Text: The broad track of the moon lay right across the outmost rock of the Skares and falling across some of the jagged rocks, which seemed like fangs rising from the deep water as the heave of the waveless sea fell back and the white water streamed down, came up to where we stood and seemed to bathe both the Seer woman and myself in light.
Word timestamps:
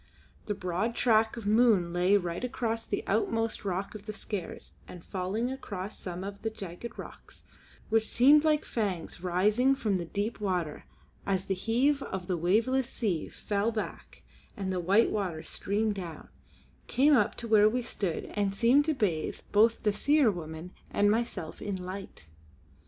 The 0.47 0.55
broad 0.55 0.95
track 0.95 1.37
of 1.37 1.43
the 1.45 1.51
moon 1.51 1.93
lay 1.93 2.17
right 2.17 2.43
across 2.43 2.87
the 2.87 3.03
outmost 3.05 3.63
rock 3.63 3.93
of 3.93 4.07
the 4.07 4.13
Skares 4.13 4.71
and 4.87 5.05
falling 5.05 5.51
across 5.51 5.99
some 5.99 6.23
of 6.23 6.41
the 6.41 6.49
jagged 6.49 6.97
rocks, 6.97 7.43
which 7.89 8.07
seemed 8.07 8.43
like 8.43 8.65
fangs 8.65 9.21
rising 9.21 9.75
from 9.75 9.97
the 9.97 10.05
deep 10.05 10.39
water 10.39 10.85
as 11.23 11.45
the 11.45 11.53
heave 11.53 12.01
of 12.01 12.25
the 12.25 12.35
waveless 12.35 12.89
sea 12.89 13.29
fell 13.29 13.71
back 13.71 14.23
and 14.57 14.73
the 14.73 14.79
white 14.79 15.11
water 15.11 15.43
streamed 15.43 15.93
down, 15.93 16.29
came 16.87 17.13
up 17.15 17.35
to 17.35 17.47
where 17.47 17.69
we 17.69 17.83
stood 17.83 18.25
and 18.33 18.55
seemed 18.55 18.85
to 18.85 18.95
bathe 18.95 19.41
both 19.51 19.83
the 19.83 19.93
Seer 19.93 20.31
woman 20.31 20.71
and 20.89 21.11
myself 21.11 21.61
in 21.61 21.75
light. 21.75 22.25